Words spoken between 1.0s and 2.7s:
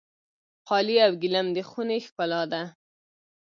او ګلیم د خونې ښکلا ده.